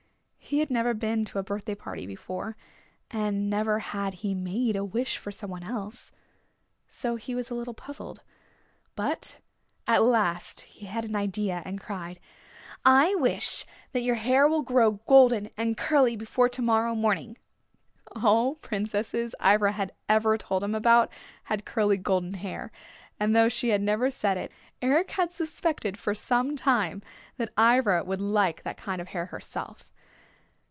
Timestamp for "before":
2.05-2.57, 16.17-16.49